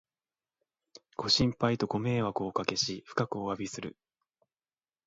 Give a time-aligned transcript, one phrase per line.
[1.15, 3.95] ご心配とご迷惑をおかけし、深くおわびする